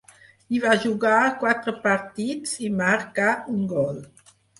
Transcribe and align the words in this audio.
Hi 0.53 0.59
va 0.61 0.69
jugar 0.85 1.19
quatre 1.43 1.73
partits, 1.83 2.55
i 2.69 2.71
marcà 2.79 3.29
un 3.57 3.61
gol. 3.75 4.01